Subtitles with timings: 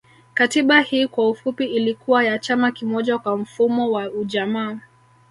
[0.33, 4.79] Katiba Hii kwa ufupi ilikuwa ya chama kimoja kwa mfumo wa ujamaa